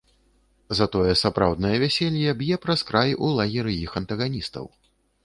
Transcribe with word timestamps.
Затое 0.77 1.11
сапраўднае 1.23 1.73
вяселле 1.83 2.33
б'е 2.39 2.57
праз 2.63 2.79
край 2.89 3.13
у 3.29 3.29
лагеры 3.41 3.77
іх 3.85 3.91
антаганістаў. 4.03 4.65